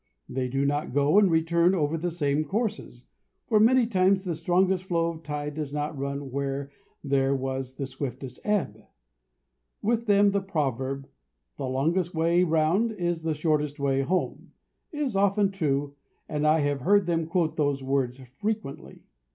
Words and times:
They 0.27 0.47
do 0.47 0.65
not 0.65 0.95
go 0.95 1.19
and 1.19 1.29
return 1.29 1.75
over 1.75 1.95
the 1.95 2.09
same 2.09 2.43
courses, 2.43 3.05
for 3.45 3.59
many 3.59 3.85
times 3.85 4.23
the 4.23 4.33
strongest 4.33 4.85
flow 4.85 5.09
of 5.11 5.21
tide 5.21 5.53
does 5.53 5.75
not 5.75 5.95
run 5.95 6.31
where 6.31 6.71
there 7.03 7.35
was 7.35 7.75
the 7.75 7.85
swiftest 7.85 8.39
ebb. 8.43 8.83
With 9.83 10.07
them 10.07 10.31
the 10.31 10.41
proverb, 10.41 11.07
"The 11.57 11.67
longest 11.67 12.15
way 12.15 12.41
round 12.43 12.91
is 12.93 13.21
the 13.21 13.35
shortest 13.35 13.79
way 13.79 14.01
home," 14.01 14.53
is 14.91 15.15
often 15.15 15.51
true, 15.51 15.93
and 16.27 16.47
I 16.47 16.61
have 16.61 16.81
heard 16.81 17.05
them 17.05 17.27
quote 17.27 17.55
those 17.55 17.83
words 17.83 18.19
frequently. 18.39 19.03